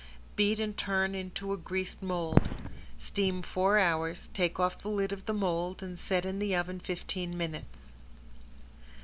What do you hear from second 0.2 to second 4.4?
Beat and turn into a greased mold. Steam four hours,